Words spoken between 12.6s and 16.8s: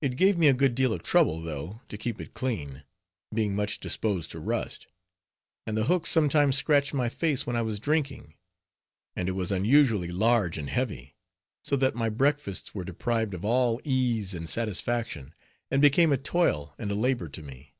were deprived of all ease and satisfaction, and became a toil